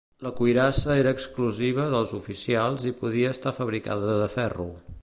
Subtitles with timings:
[0.25, 4.71] La cuirassa era exclusiva dels oficials i podia estar fabricada de ferro.